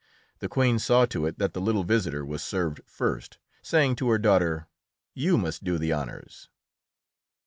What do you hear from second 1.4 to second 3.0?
the little visitor was served